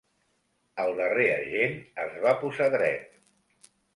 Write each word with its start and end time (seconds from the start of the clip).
El 0.83 0.93
darrer 0.99 1.27
agent 1.33 1.77
es 2.05 2.17
va 2.25 2.35
posar 2.45 2.71
dret. 2.79 3.71